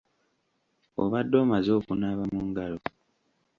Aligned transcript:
Obadde 1.03 1.35
omaze 1.43 1.71
okunaaba 1.79 2.23
mu 2.33 2.41
ngalo? 2.49 2.79